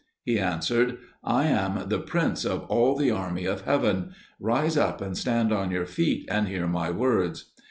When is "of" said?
2.43-2.63, 3.45-3.61